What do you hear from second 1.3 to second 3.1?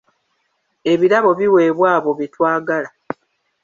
biweebwa abo be twagala.